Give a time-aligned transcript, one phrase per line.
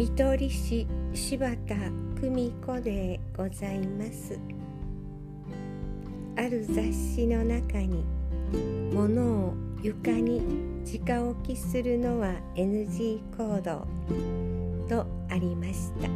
[0.00, 1.74] 見取り師柴田
[2.18, 4.40] 久美子でございます。
[6.38, 8.02] ある雑誌の中に
[8.94, 10.40] 物を床に
[11.06, 13.86] 直置きするのは NG 行動
[14.88, 16.08] とありました。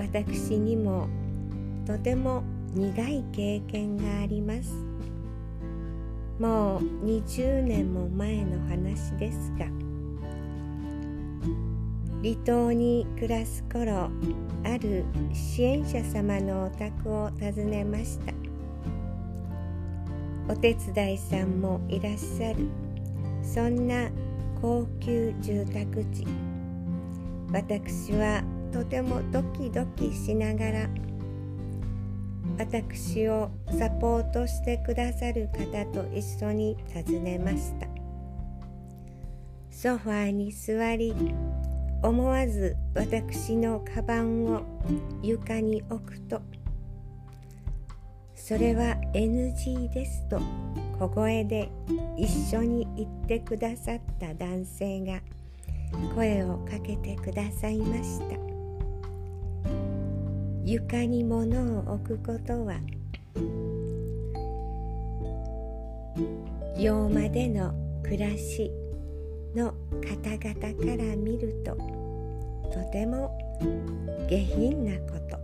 [0.00, 1.08] 私にも
[1.84, 2.44] とても
[2.74, 4.72] 苦い経験があります。
[6.38, 9.85] もう20年も前の話ですが
[12.22, 14.10] 離島に暮らす頃
[14.64, 18.32] ある支援者様のお宅を訪ねました。
[20.48, 22.68] お手伝いさんもいらっしゃる。
[23.42, 24.08] そんな
[24.60, 26.26] 高級住宅地。
[27.52, 28.42] 私は
[28.72, 30.88] とてもドキドキしながら
[32.58, 37.86] 私をサポートしてくださる方と一緒に訪ねました。
[39.70, 41.14] ソファーに座り
[42.02, 44.62] 思わず私のカバンを
[45.22, 46.40] 床に置くと
[48.34, 50.40] それは NG ですと
[50.98, 51.70] 小声で
[52.16, 55.20] 一緒に言ってくださった男性が
[56.14, 58.46] 声をかけてくださいました。
[60.66, 62.80] 床に物を置くことは
[66.76, 68.72] 洋間での暮らし
[69.56, 70.52] の方々
[70.84, 71.74] から見ると
[72.70, 73.36] とても
[74.28, 75.38] 下品なこと。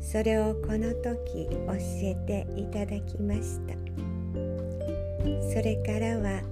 [0.00, 3.74] それをこの時教えていただきました。
[5.50, 6.42] それからは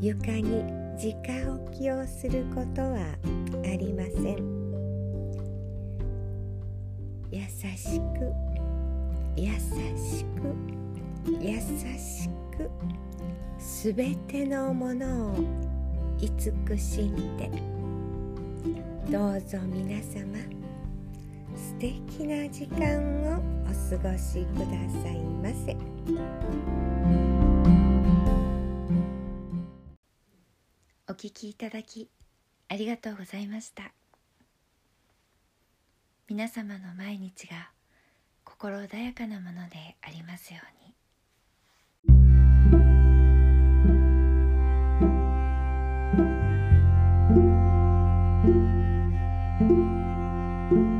[0.00, 0.62] 床に
[0.96, 1.14] 直
[1.70, 3.16] 置きをすることは
[3.64, 4.56] ありません。
[7.30, 7.40] 優
[7.74, 8.32] しく
[9.36, 9.46] 優
[9.96, 10.54] しく
[11.40, 11.58] 優
[11.98, 12.70] しく。
[13.86, 15.34] すべてのものを
[16.18, 17.48] 慈しんで。
[19.08, 20.36] どうぞ皆様
[21.54, 22.98] 素敵な時間
[23.32, 25.76] をお過ごしくださいませ。
[31.08, 32.10] お聞きいただき
[32.68, 33.92] ありがとうございました。
[36.26, 37.70] 皆様の毎日が
[38.42, 40.85] 心穏やかなものでありますように
[49.68, 50.95] 「Música